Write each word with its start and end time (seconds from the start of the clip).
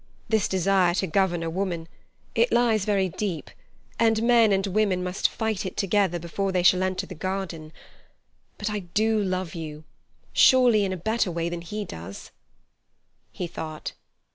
This 0.29 0.47
desire 0.47 0.95
to 0.95 1.05
govern 1.05 1.43
a 1.43 1.49
woman—it 1.51 2.51
lies 2.51 2.85
very 2.85 3.09
deep, 3.09 3.51
and 3.99 4.23
men 4.23 4.51
and 4.51 4.65
women 4.65 5.03
must 5.03 5.29
fight 5.29 5.63
it 5.63 5.77
together 5.77 6.17
before 6.17 6.51
they 6.51 6.63
shall 6.63 6.81
enter 6.81 7.05
the 7.05 7.13
garden. 7.13 7.71
But 8.57 8.71
I 8.71 8.79
do 8.79 9.21
love 9.23 9.53
you 9.53 9.83
surely 10.33 10.85
in 10.85 10.91
a 10.91 10.97
better 10.97 11.29
way 11.29 11.49
than 11.49 11.61
he 11.61 11.85
does." 11.85 12.31
He 13.31 13.45
thought. 13.45 13.93